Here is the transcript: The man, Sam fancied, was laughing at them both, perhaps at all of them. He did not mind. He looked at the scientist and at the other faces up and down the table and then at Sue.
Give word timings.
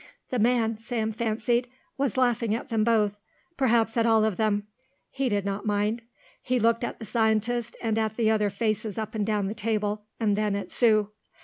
The 0.31 0.39
man, 0.39 0.79
Sam 0.79 1.13
fancied, 1.13 1.67
was 1.95 2.17
laughing 2.17 2.55
at 2.55 2.69
them 2.69 2.83
both, 2.83 3.17
perhaps 3.55 3.95
at 3.95 4.07
all 4.07 4.25
of 4.25 4.35
them. 4.35 4.65
He 5.11 5.29
did 5.29 5.45
not 5.45 5.63
mind. 5.63 6.01
He 6.41 6.59
looked 6.59 6.83
at 6.83 6.97
the 6.97 7.05
scientist 7.05 7.75
and 7.83 7.99
at 7.99 8.15
the 8.15 8.31
other 8.31 8.49
faces 8.49 8.97
up 8.97 9.13
and 9.13 9.27
down 9.27 9.45
the 9.45 9.53
table 9.53 10.07
and 10.19 10.35
then 10.35 10.55
at 10.55 10.71
Sue. 10.71 11.11